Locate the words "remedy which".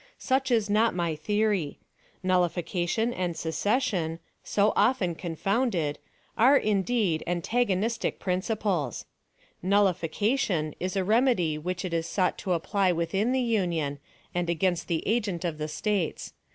11.03-11.85